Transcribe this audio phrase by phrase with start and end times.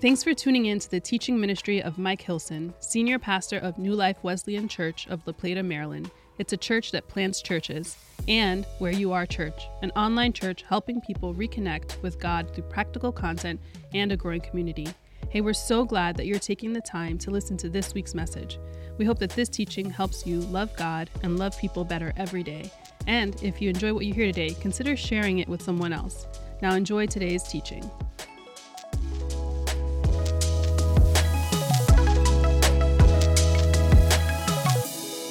[0.00, 3.94] Thanks for tuning in to the teaching ministry of Mike Hilson, Senior Pastor of New
[3.94, 6.10] Life Wesleyan Church of La Plata, Maryland.
[6.38, 11.02] It's a church that plants churches, and Where You Are Church, an online church helping
[11.02, 13.60] people reconnect with God through practical content
[13.92, 14.88] and a growing community.
[15.28, 18.58] Hey, we're so glad that you're taking the time to listen to this week's message.
[18.96, 22.70] We hope that this teaching helps you love God and love people better every day.
[23.06, 26.26] And if you enjoy what you hear today, consider sharing it with someone else.
[26.62, 27.90] Now, enjoy today's teaching.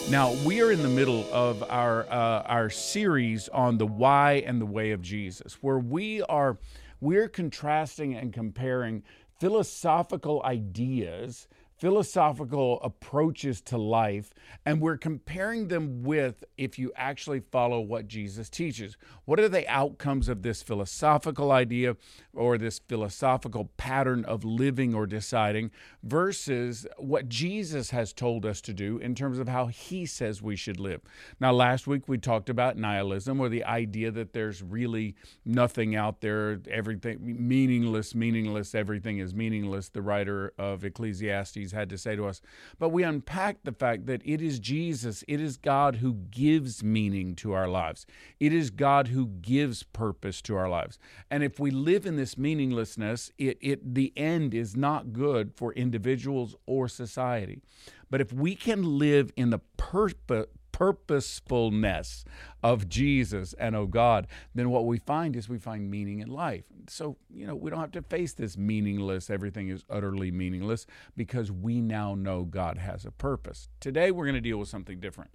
[0.09, 4.59] Now we are in the middle of our uh, our series on the why and
[4.59, 6.57] the way of Jesus, where we are
[6.99, 9.03] we're contrasting and comparing
[9.39, 11.47] philosophical ideas
[11.79, 14.33] philosophical approaches to life,
[14.65, 18.97] and we're comparing them with if you actually follow what Jesus teaches.
[19.25, 21.95] What are the outcomes of this philosophical idea
[22.33, 25.71] or this philosophical pattern of living or deciding
[26.03, 30.57] versus what Jesus has told us to do in terms of how he says we
[30.57, 31.01] should live?
[31.39, 36.19] Now, last week we talked about nihilism or the idea that there's really nothing out
[36.19, 39.89] there, everything meaningless, meaningless, everything is meaningless.
[39.89, 42.41] The writer of Ecclesiastes had to say to us.
[42.77, 47.35] But we unpack the fact that it is Jesus, it is God who gives meaning
[47.35, 48.05] to our lives.
[48.39, 50.99] It is God who gives purpose to our lives.
[51.29, 55.73] And if we live in this meaninglessness, it, it the end is not good for
[55.73, 57.61] individuals or society.
[58.09, 60.47] But if we can live in the purpose
[60.79, 62.23] purposefulness
[62.63, 66.63] of Jesus and of God, then what we find is we find meaning in life.
[66.87, 70.85] So, you know, we don't have to face this meaningless, everything is utterly meaningless,
[71.17, 73.67] because we now know God has a purpose.
[73.81, 75.31] Today, we're going to deal with something different.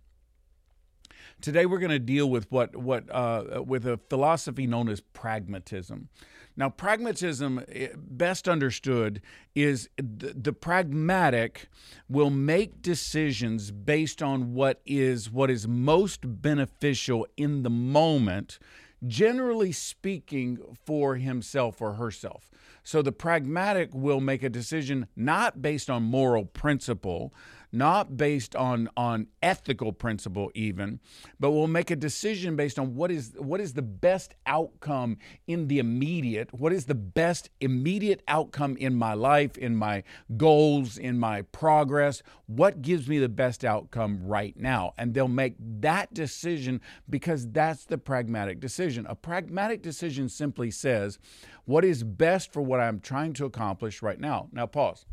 [1.40, 6.08] Today we're going to deal with what what uh, with a philosophy known as pragmatism.
[6.56, 9.20] Now, pragmatism, eh, best understood,
[9.54, 11.68] is the, the pragmatic
[12.08, 18.58] will make decisions based on what is what is most beneficial in the moment
[19.06, 22.50] generally speaking, for himself or herself.
[22.82, 27.32] So the pragmatic will make a decision not based on moral principle,
[27.74, 31.00] not based on on ethical principle even,
[31.40, 35.68] but we'll make a decision based on what is what is the best outcome in
[35.68, 40.02] the immediate, what is the best immediate outcome in my life, in my
[40.36, 44.92] goals, in my progress, what gives me the best outcome right now.
[44.96, 46.80] And they'll make that decision
[47.10, 49.06] because that's the pragmatic decision.
[49.08, 51.18] A pragmatic decision simply says
[51.64, 54.48] what is best for what I'm trying to accomplish right now.
[54.52, 55.06] Now pause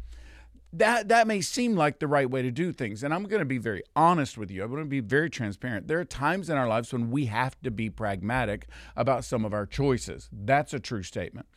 [0.73, 3.03] that that may seem like the right way to do things.
[3.03, 4.63] And i'm going to be very honest with you.
[4.63, 5.87] I'm going to be very transparent.
[5.87, 9.53] There are times in our lives when we have to be pragmatic about some of
[9.53, 10.29] our choices.
[10.31, 11.47] That's a true statement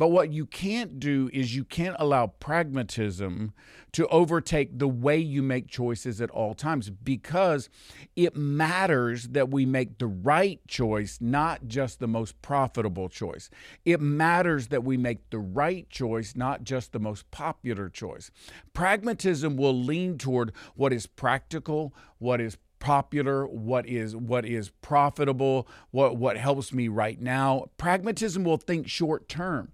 [0.00, 3.52] but what you can't do is you can't allow pragmatism
[3.92, 7.68] to overtake the way you make choices at all times because
[8.16, 13.50] it matters that we make the right choice, not just the most profitable choice.
[13.84, 18.30] It matters that we make the right choice, not just the most popular choice.
[18.72, 25.68] Pragmatism will lean toward what is practical, what is popular, what is what is profitable,
[25.90, 27.66] what what helps me right now.
[27.76, 29.72] Pragmatism will think short term.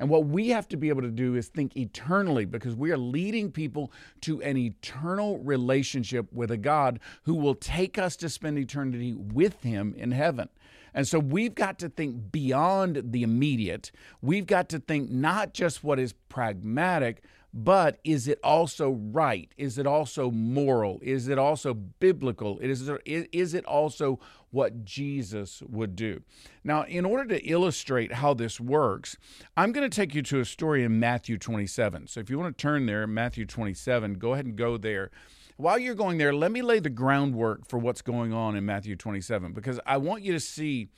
[0.00, 2.96] And what we have to be able to do is think eternally because we are
[2.96, 8.58] leading people to an eternal relationship with a God who will take us to spend
[8.58, 10.48] eternity with Him in heaven.
[10.94, 13.92] And so we've got to think beyond the immediate.
[14.22, 17.22] We've got to think not just what is pragmatic,
[17.52, 19.52] but is it also right?
[19.58, 20.98] Is it also moral?
[21.02, 22.58] Is it also biblical?
[22.60, 24.18] Is it, also
[24.50, 26.22] what Jesus would do?
[26.64, 29.16] Now, in order to illustrate how this works,
[29.56, 32.08] I'm going to take you to a story in Matthew 27.
[32.08, 35.10] So if you want to turn there, Matthew 27, go ahead and go there.
[35.56, 38.96] While you're going there, let me lay the groundwork for what's going on in Matthew
[38.96, 40.88] 27 because I want you to see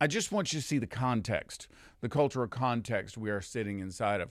[0.00, 1.68] I just want you to see the context,
[2.00, 4.28] the cultural context we are sitting inside of.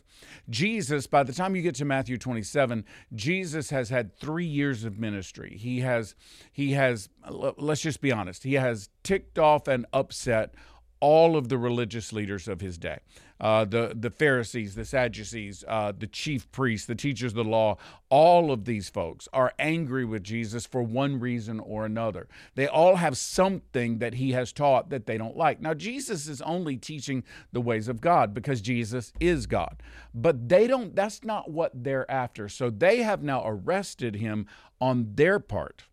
[0.49, 4.99] Jesus, by the time you get to Matthew 27, Jesus has had three years of
[4.99, 5.57] ministry.
[5.57, 6.15] He has,
[6.51, 7.09] he has,
[7.57, 10.53] let's just be honest, he has ticked off and upset
[10.99, 12.99] all of the religious leaders of his day
[13.39, 17.77] uh, the, the Pharisees, the Sadducees, uh, the chief priests, the teachers of the law,
[18.09, 22.27] all of these folks are angry with Jesus for one reason or another.
[22.55, 25.61] They all have something that he has taught that they don't like.
[25.61, 29.81] Now, Jesus is only teaching the ways of God because Jesus is God.
[30.13, 32.47] But they don't, that's not what they're after.
[32.47, 34.47] So they have now arrested him
[34.79, 35.83] on their part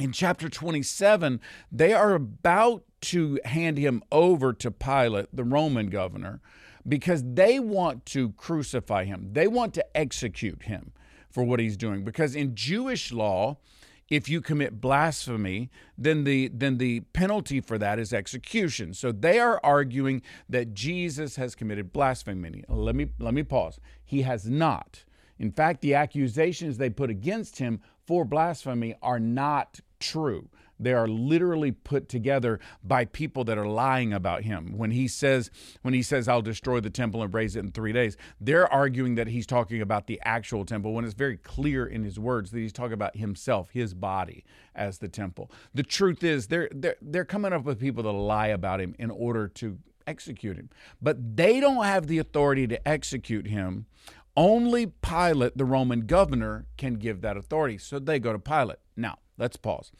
[0.00, 6.40] in chapter 27, they are about to hand him over to Pilate, the Roman governor,
[6.86, 9.30] because they want to crucify him.
[9.32, 10.92] They want to execute him
[11.30, 12.04] for what he's doing.
[12.04, 13.58] Because in Jewish law,
[14.10, 18.92] if you commit blasphemy, then the then the penalty for that is execution.
[18.92, 22.64] So they are arguing that Jesus has committed blasphemy.
[22.68, 23.78] Let me let me pause.
[24.04, 25.04] He has not.
[25.38, 30.48] In fact, the accusations they put against him for blasphemy are not true.
[30.82, 34.76] They are literally put together by people that are lying about him.
[34.76, 35.50] When he says,
[35.82, 39.14] when he says, I'll destroy the temple and raise it in three days, they're arguing
[39.16, 42.58] that he's talking about the actual temple when it's very clear in his words that
[42.58, 44.44] he's talking about himself, his body
[44.74, 45.50] as the temple.
[45.74, 49.10] The truth is they're they're, they're coming up with people that lie about him in
[49.10, 50.70] order to execute him.
[51.00, 53.86] But they don't have the authority to execute him.
[54.36, 57.78] Only Pilate, the Roman governor, can give that authority.
[57.78, 58.78] So they go to Pilate.
[58.96, 59.90] Now, Let's pause.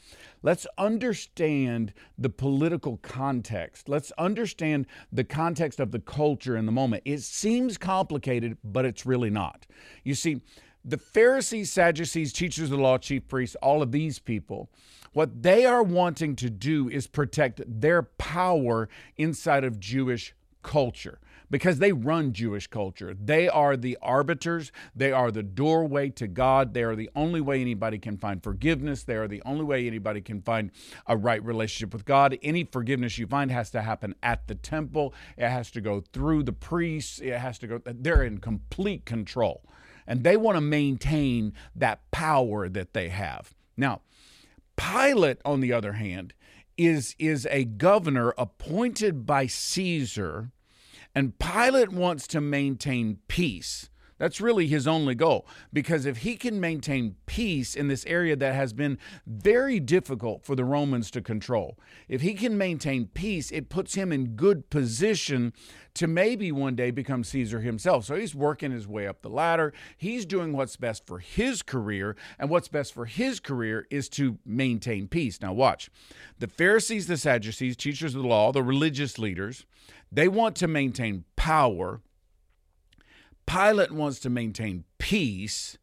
[0.43, 3.89] Let's understand the political context.
[3.89, 7.05] Let's understand the context of the culture in the moment.
[7.07, 9.67] It seems complicated, but it's really not.
[10.05, 10.43] You see,
[10.85, 14.69] the Pharisees, Sadducees, teachers of the law, chief priests, all of these people,
[15.15, 21.19] what they are wanting to do is protect their power inside of Jewish culture
[21.51, 23.15] because they run Jewish culture.
[23.15, 26.75] They are the arbiters, they are the doorway to God.
[26.75, 29.03] They are the only way anybody can find forgiveness.
[29.03, 30.71] They are the only way anybody can find
[31.07, 32.39] a right relationship with God.
[32.43, 36.45] Any forgiveness you find has to happen at the temple, it has to go through
[36.45, 39.65] the priests, it has to go, they're in complete control.
[40.07, 43.55] And they want to maintain that power that they have.
[43.77, 44.01] Now,
[44.77, 46.35] Pilate, on the other hand,
[46.77, 50.51] is, is a governor appointed by Caesar
[51.15, 53.89] and Pilate wants to maintain peace.
[54.21, 55.47] That's really his only goal.
[55.73, 60.55] Because if he can maintain peace in this area that has been very difficult for
[60.55, 65.55] the Romans to control, if he can maintain peace, it puts him in good position
[65.95, 68.05] to maybe one day become Caesar himself.
[68.05, 69.73] So he's working his way up the ladder.
[69.97, 72.15] He's doing what's best for his career.
[72.39, 75.41] And what's best for his career is to maintain peace.
[75.41, 75.89] Now, watch.
[76.39, 79.65] The Pharisees, the Sadducees, teachers of the law, the religious leaders,
[80.13, 82.03] they want to maintain power.
[83.51, 85.77] Pilate wants to maintain peace,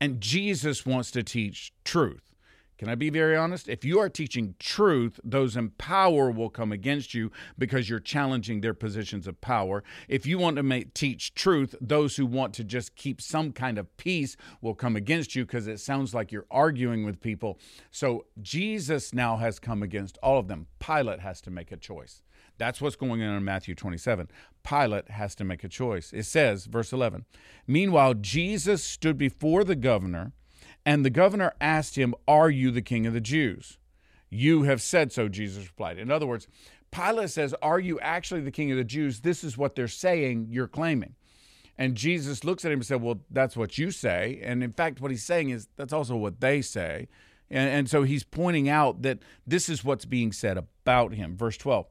[0.00, 2.32] and Jesus wants to teach truth.
[2.78, 3.68] Can I be very honest?
[3.68, 8.60] If you are teaching truth, those in power will come against you because you're challenging
[8.60, 9.82] their positions of power.
[10.06, 13.78] If you want to make, teach truth, those who want to just keep some kind
[13.78, 17.58] of peace will come against you because it sounds like you're arguing with people.
[17.90, 20.68] So Jesus now has come against all of them.
[20.78, 22.22] Pilate has to make a choice.
[22.58, 24.28] That's what's going on in Matthew 27.
[24.62, 26.12] Pilate has to make a choice.
[26.12, 27.24] It says, verse 11,
[27.66, 30.32] Meanwhile, Jesus stood before the governor,
[30.84, 33.78] and the governor asked him, Are you the king of the Jews?
[34.30, 35.98] You have said so, Jesus replied.
[35.98, 36.48] In other words,
[36.90, 39.20] Pilate says, Are you actually the king of the Jews?
[39.20, 41.14] This is what they're saying, you're claiming.
[41.80, 44.40] And Jesus looks at him and said, Well, that's what you say.
[44.42, 47.08] And in fact, what he's saying is, That's also what they say.
[47.50, 51.36] And, and so he's pointing out that this is what's being said about him.
[51.36, 51.86] Verse 12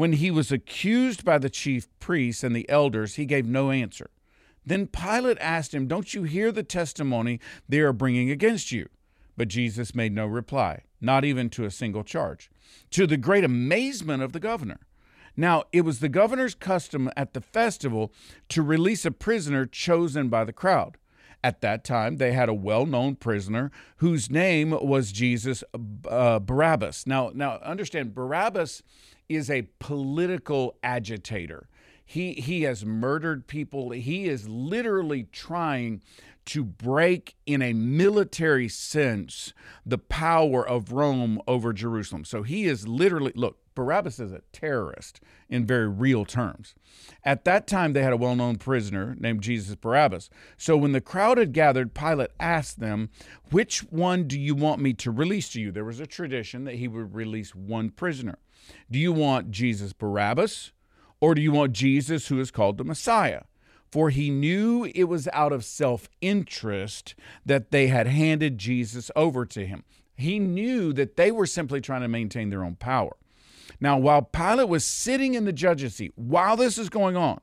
[0.00, 4.08] when he was accused by the chief priests and the elders, he gave no answer.
[4.64, 7.38] Then Pilate asked him, Don't you hear the testimony
[7.68, 8.88] they are bringing against you?
[9.36, 12.50] But Jesus made no reply, not even to a single charge,
[12.92, 14.80] to the great amazement of the governor.
[15.36, 18.10] Now, it was the governor's custom at the festival
[18.48, 20.96] to release a prisoner chosen by the crowd.
[21.42, 25.64] At that time, they had a well known prisoner whose name was Jesus
[26.08, 27.06] uh, Barabbas.
[27.06, 28.82] Now, now, understand, Barabbas
[29.28, 31.68] is a political agitator.
[32.04, 33.92] He, he has murdered people.
[33.92, 36.02] He is literally trying
[36.46, 39.52] to break, in a military sense,
[39.86, 42.24] the power of Rome over Jerusalem.
[42.24, 46.74] So he is literally, look, Barabbas is a terrorist in very real terms.
[47.24, 50.28] At that time, they had a well known prisoner named Jesus Barabbas.
[50.58, 53.08] So when the crowd had gathered, Pilate asked them,
[53.50, 55.72] Which one do you want me to release to you?
[55.72, 58.36] There was a tradition that he would release one prisoner.
[58.90, 60.72] Do you want Jesus Barabbas
[61.18, 63.44] or do you want Jesus who is called the Messiah?
[63.90, 67.14] For he knew it was out of self interest
[67.46, 69.84] that they had handed Jesus over to him.
[70.16, 73.16] He knew that they were simply trying to maintain their own power.
[73.80, 77.40] Now, while Pilate was sitting in the judge's seat, while this is going on,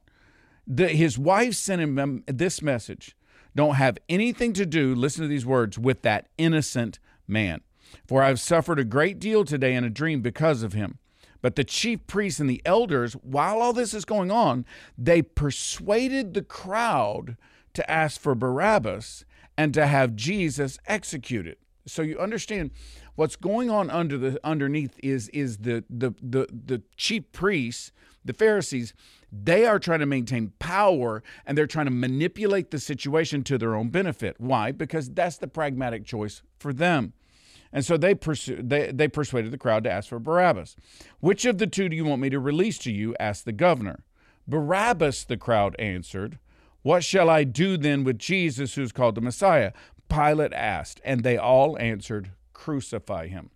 [0.67, 3.15] the, his wife sent him this message
[3.55, 7.61] Don't have anything to do, listen to these words, with that innocent man.
[8.05, 10.99] For I've suffered a great deal today in a dream because of him.
[11.41, 14.65] But the chief priests and the elders, while all this is going on,
[14.97, 17.37] they persuaded the crowd
[17.73, 19.23] to ask for Barabbas
[19.57, 21.57] and to have Jesus executed.
[21.85, 22.71] So you understand
[23.17, 27.91] What's going on under the underneath is is the the the the chief priests,
[28.23, 28.93] the Pharisees,
[29.31, 33.73] they are trying to maintain power and they're trying to manipulate the situation to their
[33.73, 34.35] own benefit.
[34.39, 34.71] Why?
[34.71, 37.13] Because that's the pragmatic choice for them.
[37.73, 40.75] And so they, pursu- they, they persuaded the crowd to ask for Barabbas.
[41.19, 43.15] Which of the two do you want me to release to you?
[43.19, 44.03] asked the governor.
[44.47, 46.37] Barabbas, the crowd answered.
[46.83, 49.73] What shall I do then with Jesus, who's called the Messiah?
[50.07, 53.51] Pilate asked, and they all answered, Crucify him.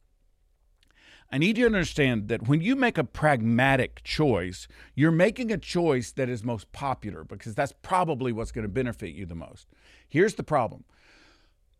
[1.31, 5.58] I need you to understand that when you make a pragmatic choice, you're making a
[5.58, 9.67] choice that is most popular because that's probably what's going to benefit you the most.
[10.08, 10.84] Here's the problem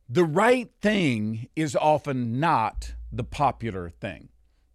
[0.10, 4.30] the right thing is often not the popular thing.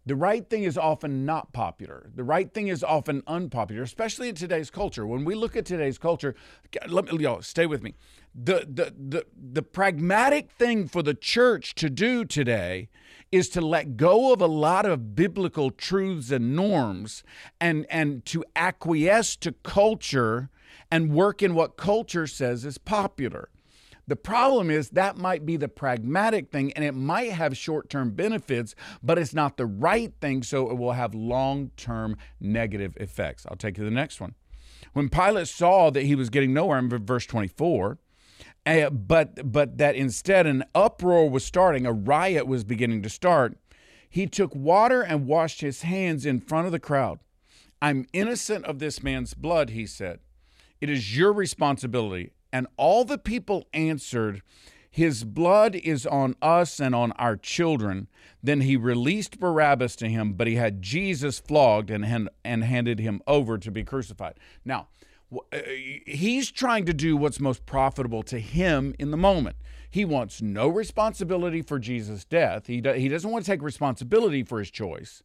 [0.07, 2.09] The right thing is often not popular.
[2.15, 5.05] The right thing is often unpopular, especially in today's culture.
[5.05, 6.33] When we look at today's culture,
[6.87, 7.93] let me y'all stay with me.
[8.33, 12.87] The, the the the pragmatic thing for the church to do today
[13.33, 17.21] is to let go of a lot of biblical truths and norms
[17.59, 20.49] and and to acquiesce to culture
[20.89, 23.49] and work in what culture says is popular.
[24.07, 28.11] The problem is that might be the pragmatic thing and it might have short term
[28.11, 28.73] benefits,
[29.03, 33.45] but it's not the right thing, so it will have long term negative effects.
[33.49, 34.35] I'll take you to the next one.
[34.93, 37.99] When Pilate saw that he was getting nowhere in verse 24,
[38.65, 43.57] uh, but but that instead an uproar was starting, a riot was beginning to start.
[44.09, 47.19] He took water and washed his hands in front of the crowd.
[47.81, 50.19] I'm innocent of this man's blood, he said.
[50.79, 52.31] It is your responsibility.
[52.51, 54.41] And all the people answered,
[54.89, 58.07] His blood is on us and on our children.
[58.41, 63.21] Then he released Barabbas to him, but he had Jesus flogged and, and handed him
[63.27, 64.39] over to be crucified.
[64.63, 64.87] Now,
[65.31, 65.59] Uh,
[66.05, 69.57] he's trying to do what's most profitable to him in the moment.
[69.89, 72.67] He wants no responsibility for Jesus' death.
[72.67, 75.23] He, do, he doesn't want to take responsibility for his choice,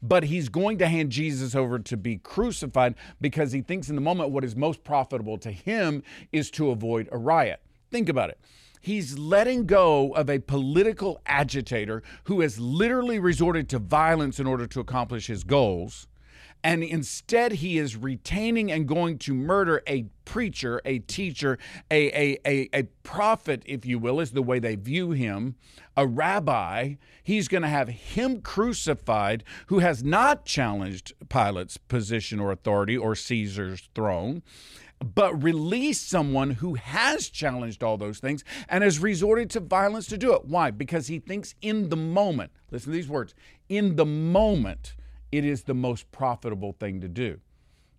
[0.00, 4.00] but he's going to hand Jesus over to be crucified because he thinks in the
[4.00, 7.60] moment what is most profitable to him is to avoid a riot.
[7.90, 8.38] Think about it.
[8.80, 14.66] He's letting go of a political agitator who has literally resorted to violence in order
[14.66, 16.06] to accomplish his goals
[16.64, 21.58] and instead he is retaining and going to murder a preacher, a teacher,
[21.90, 25.56] a, a, a, a prophet, if you will, is the way they view him,
[25.94, 26.94] a rabbi.
[27.22, 33.14] He's going to have him crucified who has not challenged Pilate's position or authority or
[33.14, 34.42] Caesar's throne
[35.14, 40.16] but release someone who has challenged all those things and has resorted to violence to
[40.16, 40.46] do it.
[40.46, 40.70] Why?
[40.70, 43.34] Because he thinks in the moment, listen to these words,
[43.68, 44.94] in the moment,
[45.36, 47.40] it is the most profitable thing to do.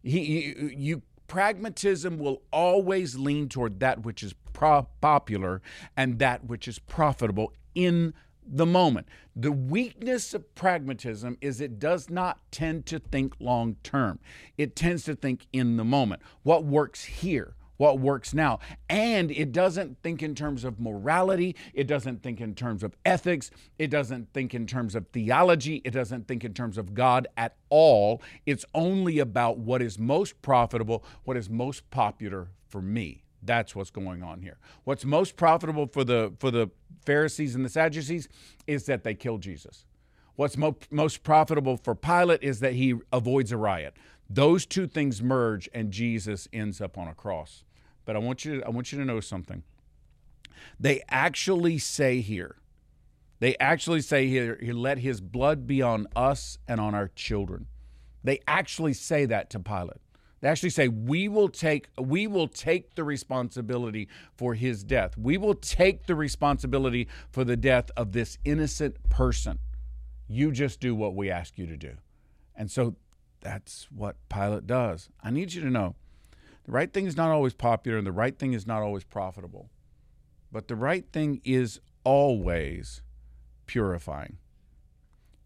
[0.03, 5.61] He, you, pragmatism will always lean toward that which is pro- popular
[5.97, 8.13] and that which is profitable in
[8.47, 9.07] the moment.
[9.35, 14.19] The weakness of pragmatism is it does not tend to think long term.
[14.57, 16.21] It tends to think in the moment.
[16.43, 17.55] What works here?
[17.77, 18.59] What works now.
[18.89, 23.51] And it doesn't think in terms of morality, it doesn't think in terms of ethics,
[23.77, 27.55] it doesn't think in terms of theology, it doesn't think in terms of God at
[27.69, 28.21] all.
[28.45, 33.23] It's only about what is most profitable, what is most popular for me.
[33.43, 34.57] That's what's going on here.
[34.83, 36.71] What's most profitable for the for the
[37.05, 38.27] Pharisees and the Sadducees
[38.65, 39.85] is that they kill Jesus.
[40.35, 43.95] What's mo- most profitable for Pilate is that he avoids a riot.
[44.29, 47.63] Those two things merge and Jesus ends up on a cross.
[48.05, 49.63] But I want you to, I want you to know something.
[50.79, 52.57] They actually say here,
[53.39, 57.67] they actually say here, he let his blood be on us and on our children.
[58.23, 60.01] They actually say that to Pilate.
[60.41, 65.17] They actually say, we will take we will take the responsibility for his death.
[65.17, 69.59] We will take the responsibility for the death of this innocent person.
[70.27, 71.93] You just do what we ask you to do.
[72.55, 72.95] And so
[73.45, 75.07] that's what Pilate does.
[75.23, 75.93] I need you to know
[76.65, 79.69] the right thing is not always popular and the right thing is not always profitable.
[80.51, 83.03] But the right thing is always
[83.67, 84.39] purifying.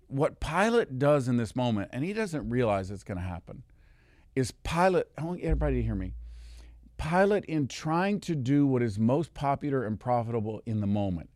[0.07, 3.63] What Pilate does in this moment, and he doesn't realize it's going to happen,
[4.33, 6.13] is Pilate, I want everybody to hear me.
[6.97, 11.29] Pilate, in trying to do what is most popular and profitable in the moment,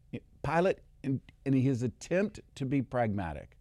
[0.43, 3.57] Pilate, in, in his attempt to be pragmatic,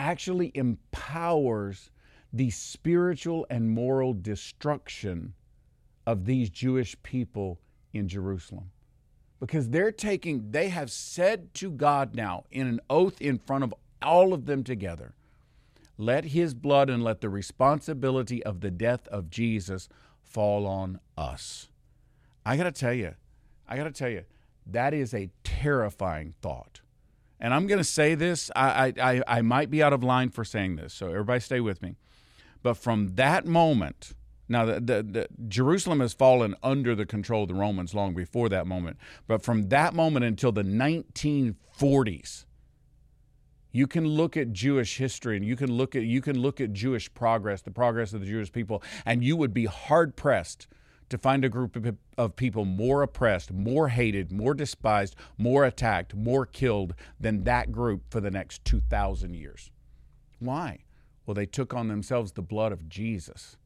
[0.00, 1.90] actually empowers
[2.32, 5.34] the spiritual and moral destruction
[6.06, 7.60] of these Jewish people
[7.92, 8.70] in Jerusalem.
[9.40, 13.74] Because they're taking, they have said to God now in an oath in front of
[14.02, 15.12] all of them together,
[15.98, 19.88] let his blood and let the responsibility of the death of Jesus
[20.22, 21.68] fall on us.
[22.46, 23.14] I got to tell you,
[23.68, 24.24] I got to tell you,
[24.66, 26.80] that is a terrifying thought.
[27.40, 28.50] And I'm going to say this.
[28.54, 31.80] I, I I might be out of line for saying this, so everybody stay with
[31.82, 31.96] me.
[32.62, 34.12] But from that moment,
[34.48, 38.48] now the, the, the Jerusalem has fallen under the control of the Romans long before
[38.50, 38.98] that moment.
[39.26, 42.44] But from that moment until the 1940s,
[43.72, 46.72] you can look at Jewish history and you can look at you can look at
[46.72, 50.66] Jewish progress, the progress of the Jewish people, and you would be hard pressed
[51.10, 56.14] to find a group of, of people more oppressed, more hated, more despised, more attacked,
[56.14, 59.70] more killed than that group for the next 2,000 years.
[60.38, 60.84] Why?
[61.26, 63.56] Well, they took on themselves the blood of Jesus.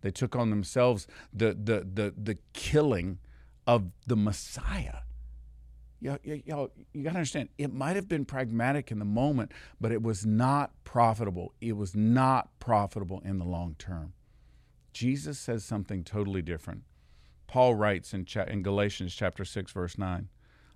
[0.00, 3.18] They took on themselves the, the, the, the killing
[3.66, 4.98] of the Messiah.
[6.00, 9.92] Y'all, y'all, you got to understand, it might have been pragmatic in the moment, but
[9.92, 11.54] it was not profitable.
[11.60, 14.12] It was not profitable in the long term.
[14.92, 16.82] Jesus says something totally different.
[17.54, 20.28] Paul writes in, cha- in Galatians chapter 6 verse 9,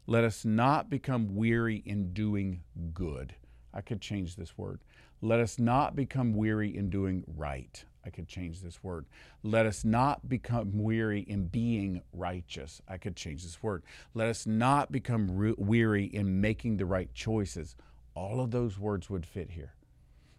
[0.06, 2.62] "Let us not become weary in doing
[2.94, 3.35] good."
[3.75, 4.78] I could change this word.
[5.20, 7.85] Let us not become weary in doing right.
[8.04, 9.06] I could change this word.
[9.42, 12.80] Let us not become weary in being righteous.
[12.87, 13.82] I could change this word.
[14.14, 17.75] Let us not become re- weary in making the right choices.
[18.14, 19.75] All of those words would fit here.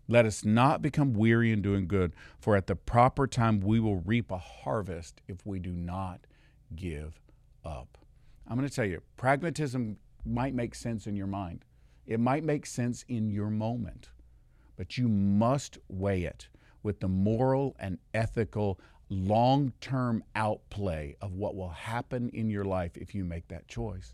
[0.08, 3.98] Let us not become weary in doing good, for at the proper time we will
[3.98, 6.22] reap a harvest if we do not
[6.76, 7.20] give
[7.64, 7.98] up.
[8.48, 11.66] I'm going to tell you, pragmatism might make sense in your mind,
[12.06, 14.10] it might make sense in your moment,
[14.76, 16.50] but you must weigh it
[16.82, 22.96] with the moral and ethical long term outplay of what will happen in your life
[22.96, 24.14] if you make that choice.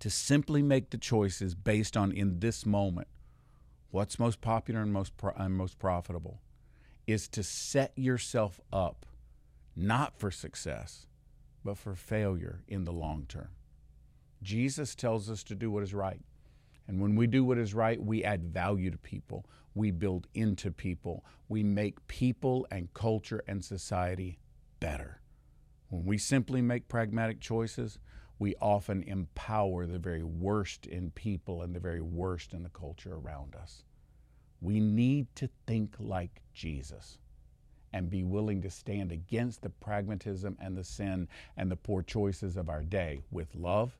[0.00, 3.08] To simply make the choices based on in this moment
[3.90, 6.40] what's most popular and most pro- and most profitable
[7.06, 9.06] is to set yourself up
[9.74, 11.06] not for success
[11.68, 13.50] but for failure in the long term.
[14.42, 16.22] Jesus tells us to do what is right.
[16.86, 19.44] And when we do what is right, we add value to people.
[19.74, 21.26] We build into people.
[21.46, 24.38] We make people and culture and society
[24.80, 25.20] better.
[25.90, 27.98] When we simply make pragmatic choices,
[28.38, 33.12] we often empower the very worst in people and the very worst in the culture
[33.12, 33.84] around us.
[34.62, 37.18] We need to think like Jesus
[37.92, 42.56] and be willing to stand against the pragmatism and the sin and the poor choices
[42.56, 43.96] of our day with love,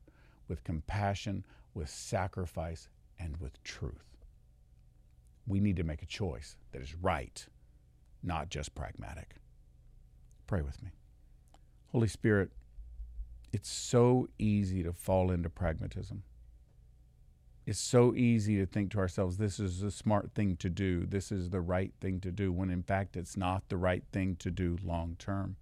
[0.47, 4.17] with compassion, with sacrifice, and with truth.
[5.47, 7.45] We need to make a choice that is right,
[8.23, 9.35] not just pragmatic.
[10.47, 10.91] Pray with me.
[11.91, 12.51] Holy Spirit,
[13.51, 16.23] it's so easy to fall into pragmatism.
[17.69, 21.31] It's so easy to think to ourselves, this is the smart thing to do, this
[21.31, 24.49] is the right thing to do, when in fact it's not the right thing to
[24.49, 25.55] do long term.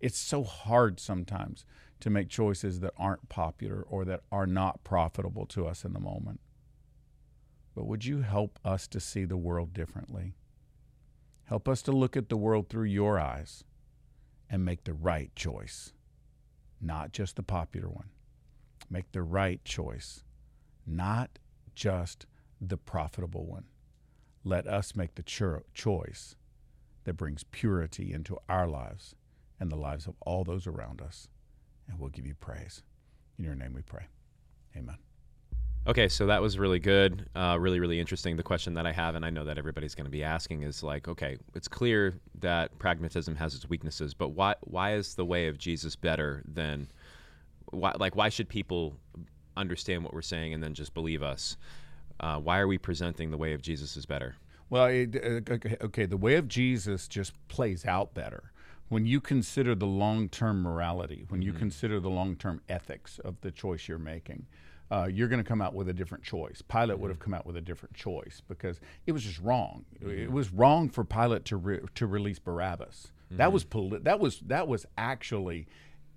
[0.00, 1.66] It's so hard sometimes
[2.00, 6.00] to make choices that aren't popular or that are not profitable to us in the
[6.00, 6.40] moment.
[7.74, 10.32] But would you help us to see the world differently?
[11.44, 13.64] Help us to look at the world through your eyes
[14.48, 15.92] and make the right choice,
[16.80, 18.08] not just the popular one.
[18.88, 20.24] Make the right choice,
[20.86, 21.38] not
[21.74, 22.26] just
[22.60, 23.64] the profitable one.
[24.44, 26.36] Let us make the cho- choice
[27.04, 29.14] that brings purity into our lives
[29.58, 31.28] and the lives of all those around us.
[31.88, 32.82] And we'll give you praise.
[33.38, 34.06] In your name we pray.
[34.76, 34.96] Amen.
[35.84, 38.36] Okay, so that was really good, uh, really, really interesting.
[38.36, 40.84] The question that I have, and I know that everybody's going to be asking, is
[40.84, 45.48] like, okay, it's clear that pragmatism has its weaknesses, but why why is the way
[45.48, 46.86] of Jesus better than
[47.72, 47.94] why?
[47.98, 48.94] Like, why should people
[49.56, 51.56] understand what we're saying and then just believe us?
[52.20, 54.36] Uh, why are we presenting the way of Jesus is better?
[54.70, 58.52] Well, it, uh, okay, the way of Jesus just plays out better
[58.88, 61.60] when you consider the long term morality, when you mm-hmm.
[61.60, 64.46] consider the long term ethics of the choice you're making
[64.92, 66.60] uh, you're going to come out with a different choice.
[66.60, 69.86] Pilate would have come out with a different choice because it was just wrong.
[69.98, 70.24] Mm-hmm.
[70.24, 73.10] It was wrong for Pilate to re- to release Barabbas.
[73.26, 73.38] Mm-hmm.
[73.38, 75.66] That was poli- that was that was actually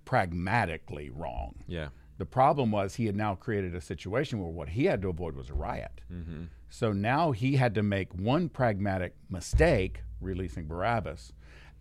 [0.04, 1.54] pragmatically wrong.
[1.66, 1.88] Yeah.
[2.18, 5.36] The problem was he had now created a situation where what he had to avoid
[5.36, 6.00] was a riot.
[6.12, 6.44] Mm-hmm.
[6.68, 11.32] So now he had to make one pragmatic mistake, releasing Barabbas,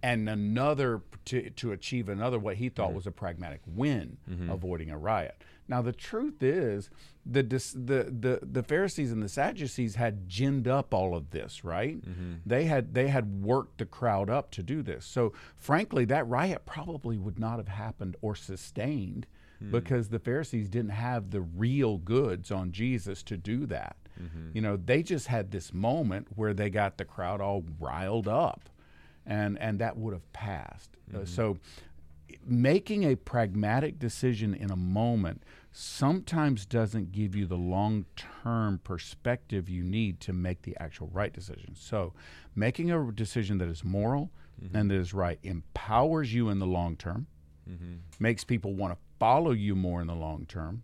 [0.04, 2.95] and another to, to achieve another what he thought mm-hmm.
[2.95, 4.50] was a pragmatic win, mm-hmm.
[4.52, 5.41] avoiding a riot.
[5.67, 6.91] Now the truth is,
[7.26, 12.00] the the the the Pharisees and the Sadducees had ginned up all of this, right?
[12.00, 12.34] Mm-hmm.
[12.45, 15.06] They had they had worked the crowd up to do this.
[15.06, 19.26] So frankly, that riot probably would not have happened or sustained
[19.65, 19.71] mm-hmm.
[19.71, 23.97] because the Pharisees didn't have the real goods on Jesus to do that.
[24.21, 24.49] Mm-hmm.
[24.54, 28.69] You know, they just had this moment where they got the crowd all riled up,
[29.25, 30.91] and and that would have passed.
[31.13, 31.25] Uh, mm-hmm.
[31.25, 31.58] so
[32.45, 39.69] making a pragmatic decision in a moment sometimes doesn't give you the long term perspective
[39.69, 41.75] you need to make the actual right decision.
[41.75, 42.13] So,
[42.56, 44.75] making a decision that is moral mm-hmm.
[44.75, 47.28] and that is right empowers you in the long term,
[47.69, 47.95] mm-hmm.
[48.19, 50.84] makes people want to follow you more in the long term.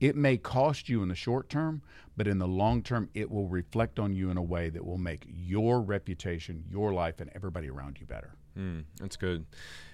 [0.00, 1.82] It may cost you in the short term,
[2.16, 4.98] but in the long term, it will reflect on you in a way that will
[4.98, 8.32] make your reputation, your life, and everybody around you better.
[8.58, 9.44] Mm, that's good.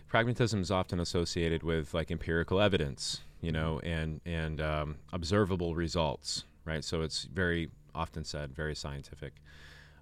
[0.09, 6.45] Pragmatism is often associated with like empirical evidence, you know, and and um, observable results,
[6.65, 6.85] right?
[6.85, 9.35] So it's very often said, very scientific.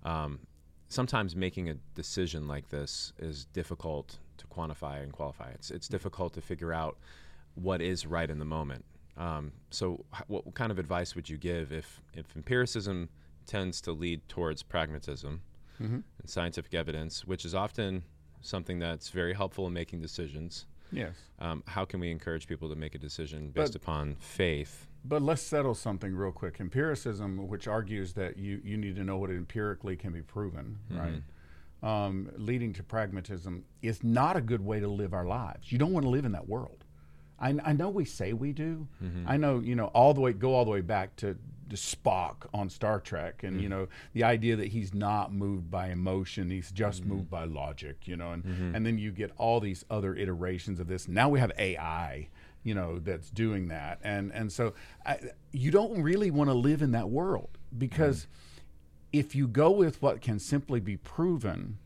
[0.03, 0.41] Um,
[0.89, 4.19] sometimes making a decision like this is difficult
[4.55, 5.51] quantify and qualify.
[5.51, 6.97] It's it's difficult to figure out
[7.55, 8.85] what is right in the moment.
[9.17, 13.09] Um, so, what, what, kind of advice would you give if if empiricism
[13.47, 15.43] tends to lead towards pragmatism
[15.81, 15.95] mm-hmm.
[15.95, 18.03] and scientific evidence, which is often
[18.41, 20.67] something that's very helpful in making decisions?
[20.93, 21.15] Yes.
[21.41, 24.87] Um, how can we encourage people to make a decision based but, upon faith?
[25.05, 26.61] But let's settle something real quick.
[26.61, 31.01] Empiricism, which argues that you, you need to know what empirically can be proven, mm-hmm.
[31.01, 31.23] right?
[31.85, 35.71] Um, leading to pragmatism is not a good way to live our lives.
[35.71, 36.85] You don't want to live in that world.
[37.39, 38.89] I, I know we say we do.
[39.03, 39.29] Mm-hmm.
[39.29, 41.37] I know, you know, all the way, go all the way back to,
[41.69, 43.63] to Spock on Star Trek and, mm-hmm.
[43.63, 47.15] you know, the idea that he's not moved by emotion, he's just mm-hmm.
[47.15, 48.75] moved by logic, you know, and, mm-hmm.
[48.75, 51.07] and then you get all these other iterations of this.
[51.07, 52.29] Now we have AI,
[52.63, 53.99] you know, that's doing that.
[54.03, 54.73] And, and so
[55.05, 55.19] I,
[55.53, 58.54] you don't really want to live in that world because mm-hmm.
[59.19, 61.79] If you go with what can simply be proven,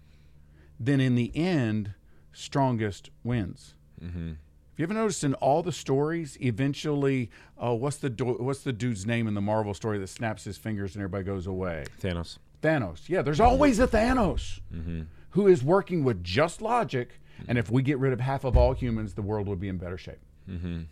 [0.80, 1.94] then in the end,
[2.32, 3.74] strongest wins.
[4.02, 4.32] Mm-hmm
[4.78, 9.04] you ever noticed in all the stories, eventually, oh, what's the do- what's the dude's
[9.04, 11.84] name in the Marvel story that snaps his fingers and everybody goes away?
[12.00, 12.38] Thanos.
[12.62, 13.08] Thanos.
[13.08, 15.02] Yeah, there's always a Thanos mm-hmm.
[15.30, 17.50] who is working with just logic, mm-hmm.
[17.50, 19.78] and if we get rid of half of all humans, the world would be in
[19.78, 20.20] better shape.
[20.48, 20.82] Mm-hmm.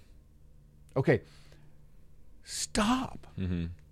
[0.96, 1.20] Okay,
[2.42, 3.28] stop.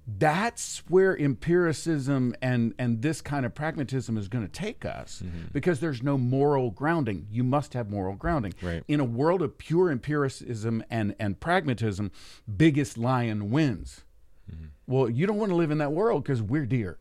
[0.07, 5.47] That's where empiricism and and this kind of pragmatism is going to take us mm-hmm.
[5.53, 7.27] because there's no moral grounding.
[7.31, 8.55] You must have moral grounding.
[8.61, 8.85] Right.
[8.87, 12.13] in a world of pure empiricism and and pragmatism
[12.55, 14.05] biggest lion wins.
[14.53, 14.67] Mm-hmm.
[14.87, 16.99] well you don't want to live in that world because we're deer.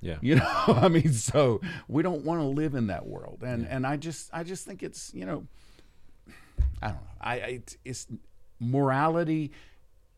[0.00, 0.16] Yeah.
[0.22, 3.42] You know i mean so we don't want to live in that world.
[3.44, 3.76] And yeah.
[3.76, 5.46] and i just i just think it's you know
[6.80, 7.00] i don't know.
[7.20, 8.06] I, I it's
[8.58, 9.52] morality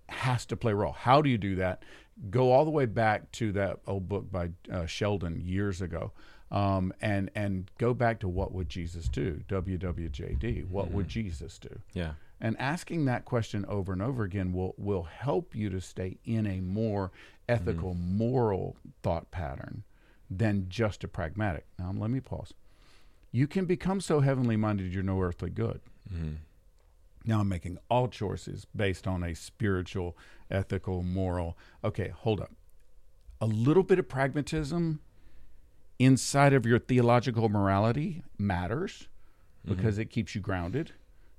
[0.08, 0.92] has to play a role.
[0.92, 1.82] How do you do that
[2.30, 6.12] go all the way back to that old book by uh, Sheldon years ago,
[6.50, 9.42] um, and and go back to what would Jesus do?
[9.48, 10.68] WWJD.
[10.68, 10.96] What mm-hmm.
[10.96, 11.80] would Jesus do?
[11.92, 12.12] Yeah.
[12.40, 16.46] And asking that question over and over again will will help you to stay in
[16.46, 17.10] a more
[17.48, 18.18] ethical, mm-hmm.
[18.18, 19.84] moral thought pattern
[20.30, 21.66] than just a pragmatic.
[21.78, 22.52] Now let me pause.
[23.30, 25.80] You can become so heavenly minded you're no earthly good.
[26.12, 26.34] Mm-hmm.
[27.28, 30.16] Now I'm making all choices based on a spiritual,
[30.50, 31.58] ethical, moral.
[31.84, 32.52] Okay, hold up.
[33.42, 35.00] A little bit of pragmatism
[35.98, 39.08] inside of your theological morality matters
[39.62, 39.76] mm-hmm.
[39.76, 40.92] because it keeps you grounded.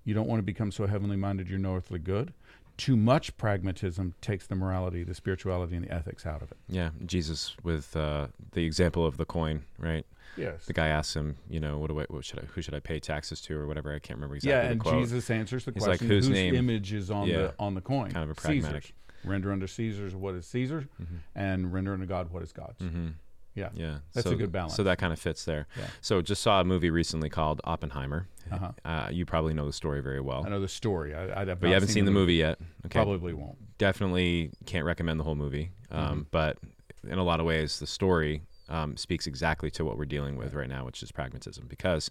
[0.03, 2.33] You don't want to become so heavenly minded you're no earthly good.
[2.79, 6.57] Too much pragmatism takes the morality, the spirituality, and the ethics out of it.
[6.69, 10.05] Yeah, Jesus with uh, the example of the coin, right?
[10.37, 10.65] Yes.
[10.65, 12.79] The guy asks him, you know, what do I, what should I, who should I
[12.79, 13.93] pay taxes to, or whatever.
[13.93, 14.67] I can't remember exactly.
[14.67, 14.83] Yeah, and.
[14.83, 16.55] Jesus answers the He's question: like, whose, whose name?
[16.55, 17.37] image is on yeah.
[17.37, 18.11] the on the coin?
[18.11, 18.83] Kind of a pragmatic.
[18.83, 18.93] Caesar's.
[19.25, 21.17] Render unto Caesar's what is Caesar, mm-hmm.
[21.35, 22.81] and render unto God what is God's.
[22.81, 23.09] Mm-hmm.
[23.59, 24.75] Yeah, yeah, that's so, a good balance.
[24.75, 25.67] So that kind of fits there.
[25.77, 25.85] Yeah.
[26.01, 28.27] So just saw a movie recently called Oppenheimer.
[28.51, 28.71] Uh-huh.
[28.83, 30.43] Uh, you probably know the story very well.
[30.45, 31.13] I know the story.
[31.13, 32.59] I, I but you haven't seen, the movie, movie yet.
[32.85, 32.97] Okay.
[32.97, 33.57] Probably won't.
[33.77, 35.71] Definitely can't recommend the whole movie.
[35.91, 36.21] Um, mm-hmm.
[36.31, 36.57] But
[37.07, 40.53] in a lot of ways, the story um, speaks exactly to what we're dealing with
[40.53, 41.65] right now, which is pragmatism.
[41.67, 42.09] Because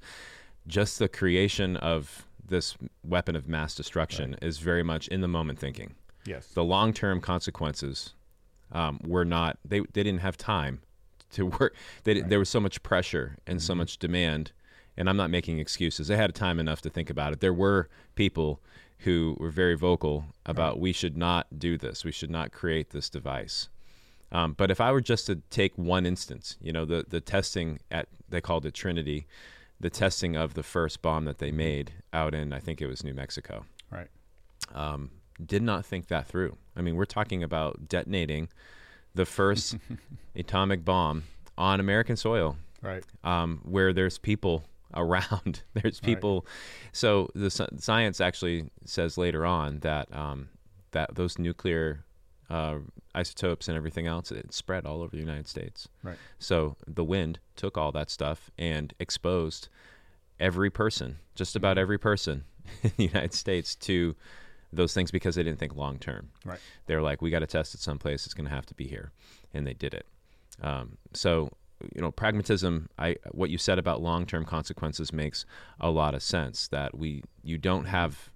[0.67, 4.43] just the creation of this weapon of mass destruction right.
[4.43, 5.95] is very much in the moment thinking.
[6.25, 6.47] Yes.
[6.49, 8.15] The long term consequences
[8.73, 10.81] um, were not, they, they didn't have time
[11.33, 11.75] to work.
[12.05, 12.29] They, right.
[12.29, 13.67] There was so much pressure and mm-hmm.
[13.67, 14.53] so much demand.
[14.97, 16.09] And I'm not making excuses.
[16.09, 17.41] They had time enough to think about it.
[17.41, 18.61] There were people
[19.01, 20.81] who were very vocal about right.
[20.81, 22.05] we should not do this.
[22.05, 23.69] We should not create this device.
[24.33, 27.79] Um, but if I were just to take one instance, you know, the the testing
[27.91, 29.27] at they called it Trinity,
[29.81, 33.05] the testing of the first bomb that they made out in I think it was
[33.05, 33.65] New Mexico.
[33.91, 34.09] Right.
[34.75, 35.11] Um,
[35.45, 36.57] did not think that through.
[36.77, 38.49] I mean, we're talking about detonating
[39.19, 39.77] the first
[40.37, 41.25] atomic bomb
[41.59, 42.57] on American soil.
[42.81, 43.03] Right.
[43.25, 44.63] Um, where there's people
[44.95, 45.63] around.
[45.75, 46.43] there's people.
[46.47, 46.53] Right.
[46.93, 50.49] So the science actually says later on that um,
[50.93, 52.05] that those nuclear
[52.49, 52.79] uh,
[53.13, 55.89] isotopes and everything else, it spread all over the United States.
[56.05, 56.17] Right.
[56.39, 59.69] So the wind took all that stuff and exposed
[60.39, 62.45] every person, just about every person
[62.85, 64.15] in the United States, to
[64.73, 66.31] those things because they didn't think long term.
[66.45, 66.59] Right.
[66.87, 68.25] They're like, we got to test it someplace.
[68.27, 69.13] It's going to have to be here,
[69.55, 70.07] and they did it.
[70.63, 71.51] Um, so
[71.95, 72.89] you know, pragmatism.
[72.99, 75.45] I what you said about long term consequences makes
[75.81, 76.69] a lot of sense.
[76.69, 78.31] That we you don't have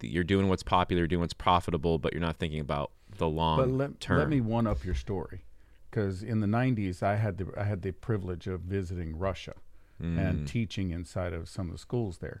[0.00, 3.68] you're doing what's popular, doing what's profitable, but you're not thinking about the long But
[3.70, 4.18] let, term.
[4.18, 5.44] let me one up your story,
[5.90, 9.54] because in the '90s, I had the I had the privilege of visiting Russia
[10.00, 10.16] Mm.
[10.16, 12.40] and teaching inside of some of the schools there.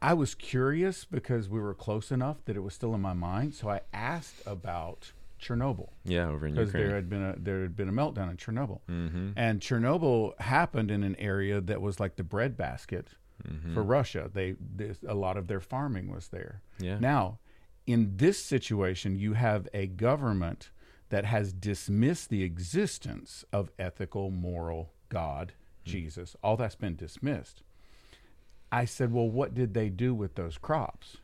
[0.00, 3.54] I was curious because we were close enough that it was still in my mind.
[3.54, 7.76] So I asked about Chernobyl yeah, over in because there had been a there had
[7.76, 9.30] been a meltdown in Chernobyl, mm-hmm.
[9.36, 13.08] and Chernobyl happened in an area that was like the breadbasket
[13.48, 13.72] Mm-hmm.
[13.72, 14.28] for Russia.
[14.34, 16.60] They this, a lot of their farming was there.
[16.80, 16.98] Yeah.
[16.98, 17.38] Now,
[17.86, 20.70] in this situation, you have a government
[21.10, 25.52] that has dismissed the existence of ethical, moral, God,
[25.84, 25.90] Hmm.
[25.90, 26.34] Jesus.
[26.42, 27.62] All that's been dismissed.
[28.70, 31.18] I said, well, what did they do with those crops?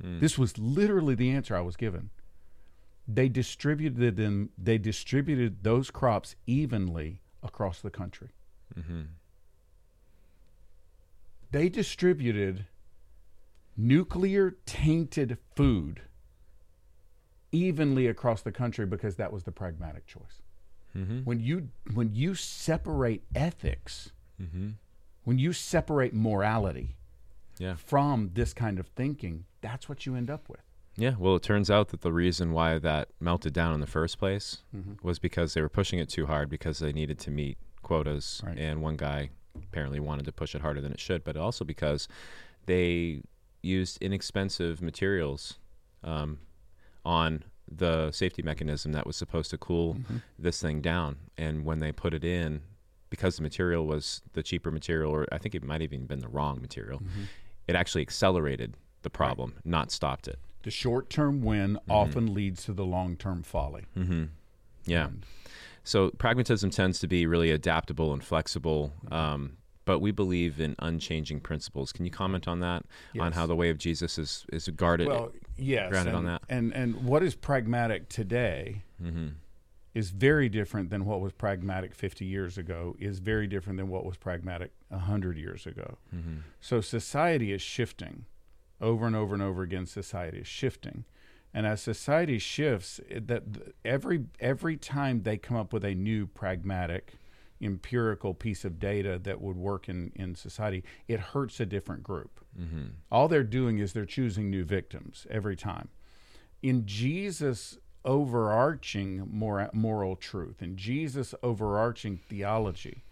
[0.00, 0.18] Hmm.
[0.18, 2.10] This was literally the answer I was given.
[3.06, 4.50] They distributed them.
[4.56, 8.30] They distributed those crops evenly across the country.
[8.78, 9.02] Mm-hmm.
[11.50, 12.66] They distributed
[13.76, 16.02] nuclear tainted food
[17.50, 20.42] evenly across the country because that was the pragmatic choice.
[20.96, 21.20] Mm-hmm.
[21.20, 24.68] When you when you separate ethics, Mm-hmm.
[25.24, 26.96] When you separate morality
[27.58, 27.74] Yeah.
[27.74, 30.60] from this kind of thinking, that's what you end up with.
[30.96, 34.18] Yeah, well, it turns out that the reason why that melted down in the first
[34.18, 35.06] place Mm-hmm.
[35.06, 38.58] was because they were pushing it too hard because they needed to meet quotas, Right.
[38.58, 42.08] and one guy apparently wanted to push it harder than it should, but also because
[42.66, 43.22] they
[43.62, 45.58] used inexpensive materials
[46.02, 46.38] um,
[47.04, 50.16] on the safety mechanism that was supposed to cool Mm-hmm.
[50.38, 52.62] this thing down, and when they put it in,
[53.10, 56.20] because the material was the cheaper material, or I think it might have even been
[56.20, 57.22] the wrong material, Mm-hmm.
[57.68, 60.38] it actually accelerated the problem, not stopped it.
[60.62, 61.90] The short term win Mm-hmm.
[61.90, 63.84] often leads to the long term folly.
[63.96, 64.24] Mm-hmm.
[64.86, 65.06] Yeah.
[65.08, 65.26] And-
[65.82, 71.40] So pragmatism tends to be really adaptable and flexible, um, but we believe in unchanging
[71.40, 71.90] principles.
[71.92, 72.84] Can you comment on that?
[73.18, 75.08] On how the way of Jesus is is guarded?
[75.08, 76.42] Well, yes, grounded and, on that.
[76.48, 79.28] And and what is pragmatic today mm-hmm.
[79.94, 82.96] Is very different than what was pragmatic 50 years ago.
[82.98, 85.98] Is very different than what was pragmatic 100 years ago.
[86.14, 86.38] Mm-hmm.
[86.60, 88.26] So society is shifting,
[88.80, 89.86] over and over and over again.
[89.86, 91.04] Society is shifting,
[91.52, 95.94] and as society shifts, it, that th- every every time they come up with a
[95.94, 97.14] new pragmatic,
[97.60, 102.44] empirical piece of data that would work in in society, it hurts a different group.
[102.58, 102.84] Mm-hmm.
[103.10, 105.88] All they're doing is they're choosing new victims every time.
[106.62, 113.04] In Jesus' overarching mor- moral truth, and Jesus' overarching theology,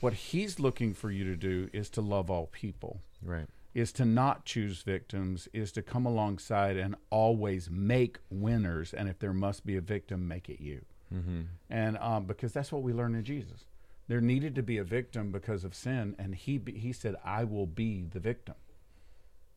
[0.00, 3.46] what he's looking for you to do is to love all people, Right.
[3.74, 8.94] is to not choose victims, is to come alongside and always make winners.
[8.94, 10.84] And if there must be a victim, make it you.
[11.12, 11.40] Mm-hmm.
[11.70, 13.64] And um, because that's what we learn in Jesus.
[14.08, 17.66] There needed to be a victim because of sin, and he he said, "I will
[17.66, 18.54] be the victim."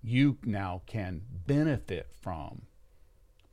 [0.03, 2.63] You now can benefit from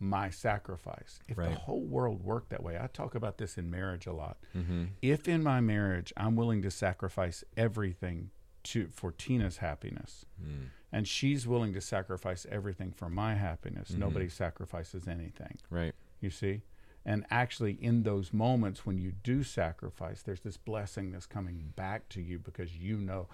[0.00, 1.20] my sacrifice.
[1.28, 1.50] If Right.
[1.50, 4.38] the whole world worked that way, I talk about this in marriage a lot.
[4.54, 4.84] Mm-hmm.
[5.02, 8.30] If in my marriage I'm willing to sacrifice everything
[8.64, 10.68] to for Tina's happiness, Mm.
[10.92, 13.98] and she's willing to sacrifice everything for my happiness, Mhm.
[13.98, 15.94] nobody sacrifices anything Right.
[16.20, 16.62] you see
[17.10, 22.08] and actually in those moments when you do sacrifice there's this blessing that's coming back
[22.10, 23.26] to you because you know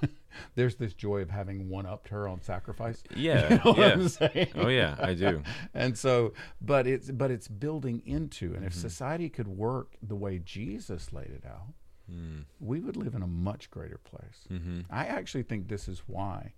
[0.54, 3.52] there's this joy of having one upped her on sacrifice Yeah.
[3.64, 4.44] You know yeah.
[4.54, 5.42] Oh yeah, I do.
[5.74, 8.80] and so but it's but it's building into and if Mhm.
[8.88, 11.72] society could work the way jesus laid it out
[12.08, 12.44] Mm.
[12.60, 14.82] we would live in a much greater place Mm-hmm.
[14.88, 16.52] I actually think this is why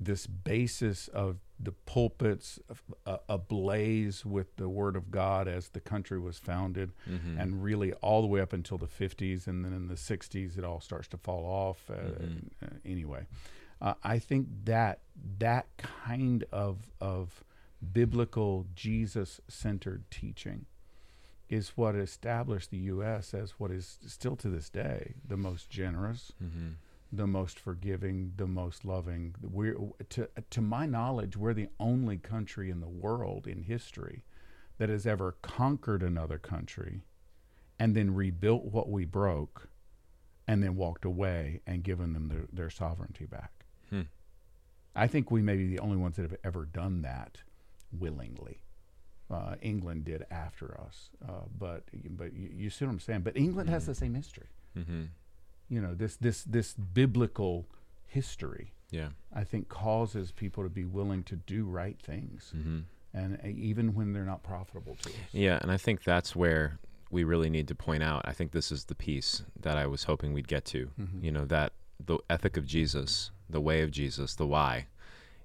[0.00, 2.60] this basis of the pulpits
[3.04, 7.38] uh, ablaze with the Word of God as the country was founded, Mm-hmm.
[7.40, 10.64] and really all the way up until the 50s, and then in the 60s it
[10.64, 11.90] all starts to fall off.
[11.90, 12.50] Uh, Mhm.
[12.62, 13.26] uh, anyway,
[13.80, 15.00] uh, I think that
[15.40, 17.42] that kind of of
[17.92, 20.66] biblical Jesus-centered teaching
[21.48, 23.32] is what established the U.S.
[23.34, 26.68] as what is still to this day the most generous, Mm-hmm.
[27.12, 29.34] The most forgiving, the most loving.
[29.40, 29.76] We're
[30.10, 34.24] to to my knowledge, we're the only country in the world in history
[34.78, 37.02] that has ever conquered another country
[37.78, 39.68] and then rebuilt what we broke
[40.46, 43.52] and then walked away and given them their, their sovereignty back.
[43.90, 44.02] Hmm.
[44.94, 47.38] I think we may be the only ones that have ever done that
[47.92, 48.62] willingly.
[49.30, 53.20] Uh, England did after us, uh, but but you, you see what I'm saying.
[53.20, 53.86] But England has Mhm.
[53.86, 55.02] the same history Mm-hmm.
[55.68, 57.66] You know this this this biblical
[58.06, 59.08] history Yeah.
[59.32, 62.78] i think causes people to be willing to do right things Mm-hmm.
[63.14, 65.14] and uh, even when they're not profitable to us.
[65.32, 66.78] Yeah, and I think that's where
[67.10, 68.20] we really need to point out.
[68.26, 70.90] I think this is the piece that I was hoping we'd get to.
[71.00, 71.22] Mhm.
[71.24, 71.72] You know, that
[72.04, 74.86] the ethic of Jesus, the way of Jesus, the why,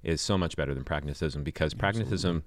[0.03, 2.43] is so much better than pragmatism because pragmatism.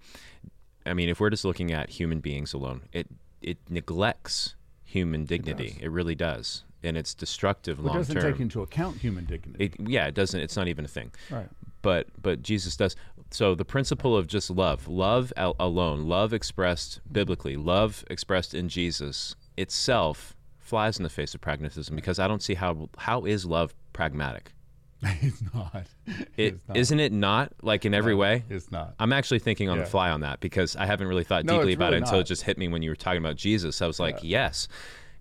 [0.85, 3.07] I mean, if we're just looking at human beings alone, it
[3.41, 5.71] it neglects human dignity.
[5.71, 5.83] does.
[5.83, 9.64] It, really does, and it's destructive It long doesn't take into account human dignity.
[9.66, 10.40] It, yeah, it doesn't.
[10.40, 11.11] It's not even a thing.
[11.31, 11.49] right.
[11.83, 12.96] But but Jesus does.
[13.31, 18.68] So the principle of just love, love al- alone, love expressed biblically, love expressed in
[18.68, 23.44] Jesus itself flies in the face of pragmatism because I don't see how how is
[23.44, 24.53] love pragmatic.
[25.03, 25.87] it's not.
[26.07, 26.77] It It's not.
[26.77, 28.44] isn't it not like in every No, way.
[28.49, 28.94] It's not.
[28.99, 29.85] I'm actually thinking on Yeah.
[29.85, 32.20] the fly on that because I haven't really thought No, deeply about really it until
[32.20, 33.83] it just hit me when you were talking about Jesus.
[33.83, 34.66] I was like, yes,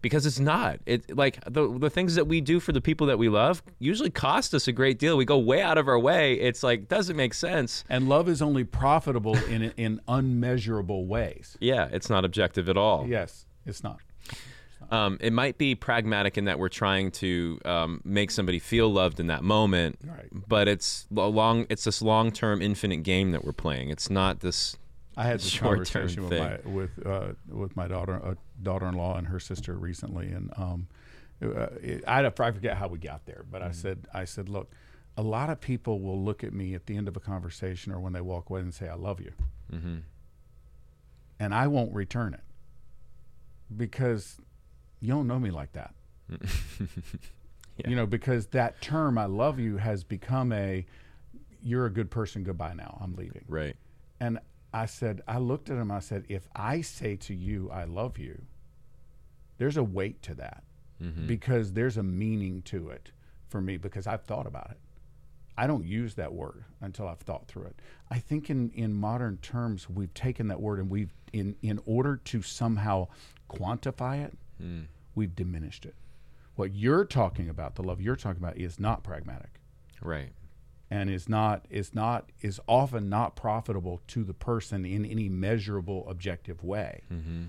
[0.01, 0.79] because it's not.
[0.85, 4.09] It like the the things that we do for the people that we love usually
[4.11, 5.17] cost us a great deal.
[5.17, 6.33] We go way out of our way.
[6.35, 7.83] It's like doesn't make sense.
[7.89, 11.57] And love is only profitable in in unmeasurable ways.
[11.59, 13.07] Yeah, it's not objective at all.
[13.07, 13.99] Yes, it's not.
[14.91, 19.19] Um, it might be pragmatic in that we're trying to um, make somebody feel loved
[19.19, 20.27] in that moment, Right.
[20.47, 21.65] but it's a long.
[21.69, 23.89] It's this long-term, infinite game that we're playing.
[23.89, 24.77] It's not this.
[25.17, 29.27] I had this Short-term conversation with my with uh, with my daughter uh, daughter-in-law and
[29.27, 30.87] her sister recently, and um,
[31.41, 34.71] uh, it, I, I forget how we got there, but I said I said, look,
[35.17, 37.99] a lot of people will look at me at the end of a conversation or
[37.99, 39.31] when they walk away and say, "I love you,"
[39.71, 40.01] Mhm.
[41.39, 42.43] and I won't return it
[43.75, 44.37] because
[44.99, 45.93] you don't know me like that.
[47.77, 47.89] Yeah.
[47.89, 50.85] You know, because that term "I love you" has become a
[51.61, 52.45] "You're a good person.
[52.45, 52.97] Goodbye now.
[53.01, 53.75] I'm leaving." Right.
[54.17, 54.39] And
[54.75, 55.89] I said, I looked at him.
[55.89, 58.41] I said, if I say to you, I love you,
[59.57, 60.63] there's a weight to that
[61.01, 61.27] Mhm.
[61.27, 63.11] because there's a meaning to it
[63.47, 64.79] for me because I've thought about it.
[65.57, 67.81] I don't use that word until I've thought through it.
[68.09, 72.17] I think in, in modern terms, we've taken that word and we've, in, in order
[72.17, 73.07] to somehow
[73.49, 74.87] quantify it, Mm.
[75.15, 75.95] we've diminished it.
[76.55, 79.61] What you're talking about, the love you're talking about, is not pragmatic
[80.01, 80.33] Right.
[80.91, 86.07] And is not is not is often not profitable to the person in any measurable
[86.09, 87.01] objective way.
[87.11, 87.43] Mm-hmm.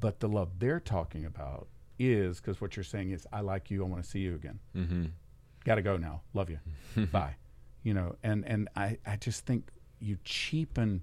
[0.00, 1.68] but the love they're talking about
[1.98, 4.58] is because what you're saying is i like you i want to see you again.
[4.76, 5.04] Mm-hmm.
[5.64, 6.20] gotta go now.
[6.34, 6.58] Love you
[7.12, 7.36] bye.
[7.82, 9.68] You know and and i i just think
[10.00, 11.02] you cheapen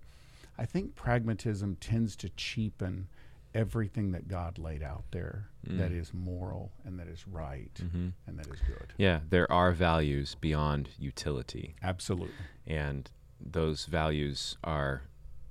[0.57, 3.07] i think pragmatism tends to cheapen
[3.55, 8.09] everything that god laid out there that is moral and that is right Mm-hmm.
[8.27, 8.93] and that is good.
[8.97, 11.75] Yeah, there are values beyond utility.
[11.81, 12.35] absolutely.
[12.67, 15.01] And those values are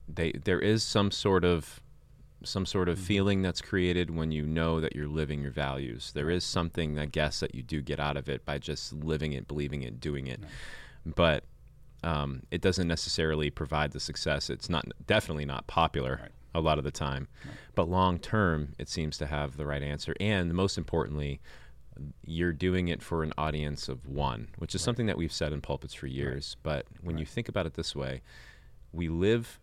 [0.09, 1.81] they there is some sort of
[2.45, 6.13] some sort of feeling that's created when you know that you're living your values.
[6.15, 9.33] There is something i guess that you do get out of it by just living
[9.33, 10.41] it believing it doing it.
[11.07, 11.43] But
[12.05, 14.51] um, it doesn't necessarily provide the success.
[14.51, 16.21] It's not definitely not popular.
[16.23, 16.31] Right.
[16.55, 17.29] A lot of the time
[17.75, 21.41] but long term it seems to have the right answer and most importantly
[22.25, 25.61] you're doing it for an audience of one, which is something that we've said in
[25.61, 26.57] pulpits for years.
[26.63, 28.23] But when you think about it this way,
[28.93, 29.61] we live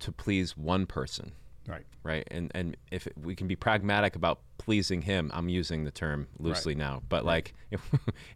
[0.00, 1.32] to please one person,
[1.66, 2.26] right right?
[2.30, 6.74] And and if we can be pragmatic about pleasing him, I'm using the term loosely
[6.74, 7.80] now, but like if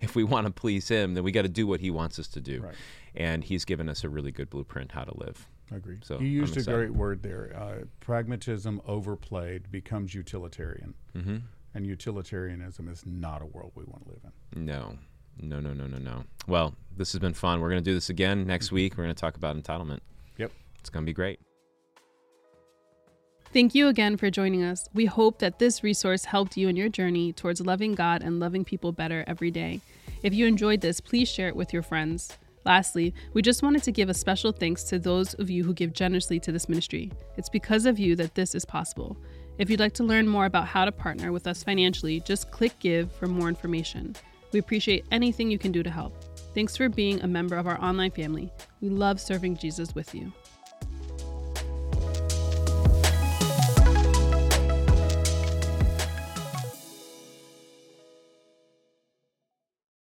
[0.00, 2.28] if we want to please him, then we got to do what he wants us
[2.28, 2.60] to do.
[2.62, 2.74] Right.
[3.14, 5.48] And he's given us a really good blueprint how to live.
[5.74, 6.04] Agreed.
[6.04, 6.76] So, you I'm used a excited.
[6.76, 7.52] great word there.
[7.58, 11.36] Uh, pragmatism overplayed becomes utilitarian, Mm-hmm.
[11.74, 14.20] and utilitarianism is not a world we want to live
[14.54, 14.64] in.
[14.64, 14.96] No.
[15.38, 16.24] No, no, no, no, no.
[16.46, 17.60] Well, this has been fun.
[17.60, 18.96] We're going to do this again next week.
[18.96, 20.00] We're going to talk about entitlement.
[20.38, 20.50] Yep.
[20.80, 21.40] It's going to be great.
[23.52, 24.88] Thank you again for joining us.
[24.94, 28.64] We hope that this resource helped you in your journey towards loving God and loving
[28.64, 29.80] people better every day.
[30.22, 32.36] If you enjoyed this, please share it with your friends.
[32.66, 35.92] Lastly, we just wanted to give a special thanks to those of you who give
[35.92, 37.12] generously to this ministry.
[37.36, 39.16] It's because of you that this is possible.
[39.58, 42.76] If you'd like to learn more about how to partner with us financially, just click
[42.80, 44.16] Give for more information.
[44.52, 46.24] We appreciate anything you can do to help.
[46.54, 48.50] Thanks for being a member of our online family.
[48.80, 50.32] We love serving Jesus with you.